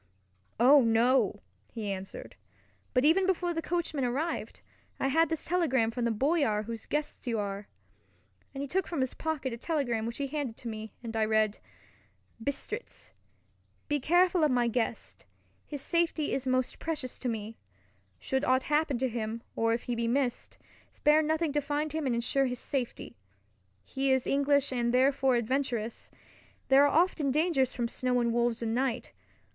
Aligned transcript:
"Oh, 0.59 0.81
no!" 0.81 1.41
he 1.71 1.91
answered, 1.91 2.35
"but 2.91 3.05
even 3.05 3.27
before 3.27 3.53
the 3.53 3.61
coachman 3.61 4.03
arrived, 4.03 4.61
I 4.99 5.09
had 5.09 5.29
this 5.29 5.45
telegram 5.45 5.91
from 5.91 6.05
the 6.05 6.11
Boyar 6.11 6.63
whose 6.63 6.87
guest 6.87 7.27
you 7.27 7.37
are," 7.37 7.67
and 8.51 8.63
he 8.63 8.67
took 8.67 8.87
from 8.87 9.01
his 9.01 9.13
pocket 9.13 9.53
a 9.53 9.57
telegram 9.57 10.07
which 10.07 10.17
he 10.17 10.25
handed 10.25 10.57
to 10.57 10.67
me, 10.67 10.91
and 11.03 11.15
I 11.15 11.23
read: 11.25 11.59
Bistritz. 12.43 13.13
Be 13.87 13.99
careful 13.99 14.43
of 14.43 14.49
my 14.49 14.67
guest—his 14.67 15.81
safety 15.83 16.33
is 16.33 16.47
most 16.47 16.79
precious 16.79 17.19
to 17.19 17.29
me. 17.29 17.59
Should 18.19 18.43
aught 18.43 18.63
happen 18.63 18.97
to 18.97 19.07
him, 19.07 19.43
or 19.55 19.71
if 19.71 19.83
he 19.83 19.93
be 19.93 20.07
missed, 20.07 20.57
spare 20.91 21.21
nothing 21.21 21.53
to 21.53 21.61
find 21.61 21.93
him 21.93 22.07
and 22.07 22.15
ensure 22.15 22.47
his 22.47 22.57
safety. 22.59 23.17
He 23.85 24.11
is 24.11 24.25
English 24.25 24.71
and 24.71 24.91
therefore 24.95 25.35
adventurous. 25.35 26.09
There 26.69 26.87
are 26.87 27.01
often 27.03 27.29
dangers 27.29 27.75
from 27.75 27.87
snow 27.87 28.19
and 28.19 28.33
wolves 28.33 28.63
and 28.63 28.73
night. 28.73 29.13